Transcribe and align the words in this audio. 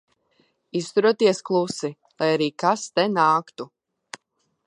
Izturaties 0.79 1.41
klusi, 1.49 1.91
lai 2.23 2.31
arī 2.37 2.49
kas 2.65 2.87
te 2.95 3.07
nāktu. 3.19 3.71